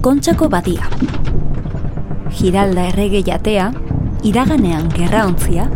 [0.00, 0.86] Kontxako badia.
[2.32, 3.66] Giralda errege jatea,
[4.24, 5.66] iraganean gerra ontzia,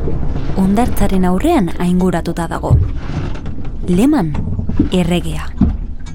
[0.56, 2.70] ondartzaren aurrean ainguratuta dago.
[3.84, 4.32] Leman,
[4.96, 5.50] erregea.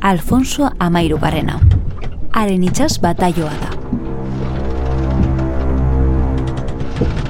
[0.02, 1.60] Alfonso Amairu garena.
[2.34, 3.72] Haren itxas bataioa da.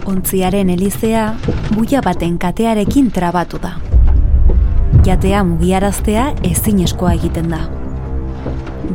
[0.07, 1.33] Ontziaren elizea,
[1.75, 3.75] buia baten katearekin trabatu da.
[5.03, 7.65] Jatea mugiaraztea ezinezkoa egiten da.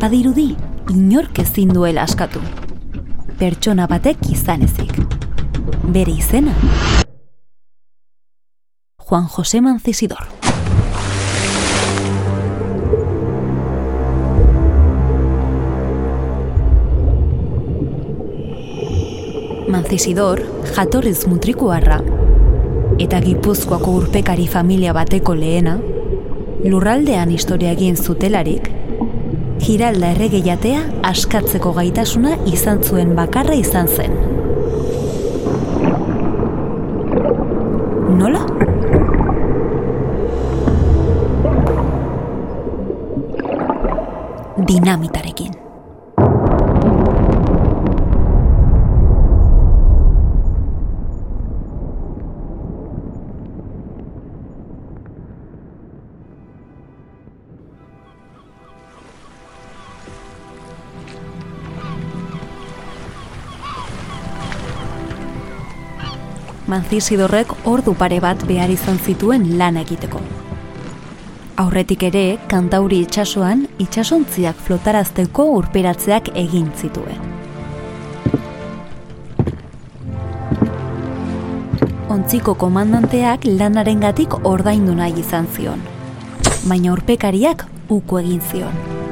[0.00, 0.54] Badirudi,
[0.90, 2.40] inork ezin duela askatu.
[3.38, 4.92] Pertsona batek izan ezik.
[5.94, 6.54] Bere izena.
[9.04, 10.26] Juan José Mancisidor.
[19.68, 20.44] Mancisidor
[20.76, 21.98] jatorriz mutrikuarra
[23.00, 25.78] eta Gipuzkoako urpekari familia bateko lehena,
[26.64, 28.70] lurraldean historia egin zutelarik,
[29.62, 34.16] Giralda errege jatea askatzeko gaitasuna izan zuen bakarra izan zen.
[38.18, 38.42] Nola?
[44.68, 45.63] Dinamitarekin.
[66.74, 70.18] Manzisidorrek ordu pare bat behar izan zituen lan egiteko.
[71.62, 77.20] Aurretik ere, kantauri itsasoan itsasontziak flotarazteko urperatzeak egin zituen.
[82.16, 85.86] Ontziko komandanteak lanarengatik ordaindu nahi izan zion.
[86.66, 87.68] Baina urpekariak
[88.00, 89.03] uko egin zion.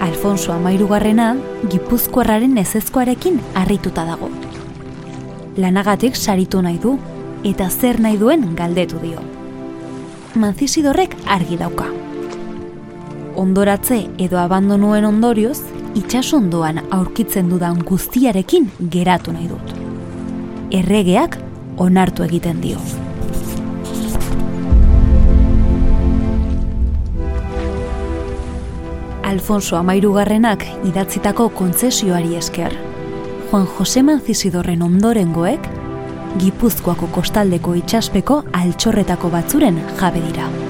[0.00, 1.36] Alfonso Amairugarrena,
[1.70, 4.30] Gipuzkoarraren ezezkoarekin harrituta dago.
[5.56, 6.98] Lanagatik saritu nahi du,
[7.44, 9.22] eta zer nahi duen galdetu dio.
[10.38, 11.88] Manzisidorrek argi dauka.
[13.38, 15.58] Ondoratze edo abandonuen ondorioz,
[15.98, 19.76] itxasondoan aurkitzen dudan guztiarekin geratu nahi dut.
[20.70, 21.38] Erregeak
[21.78, 23.07] onartu egiten dio.
[29.38, 32.72] Alfonso Amairugarrenak idatzitako kontzesioari esker.
[33.50, 35.68] Juan Jose Manzisidorren ondorengoek,
[36.42, 40.67] Gipuzkoako kostaldeko itxaspeko altxorretako batzuren jabe dira.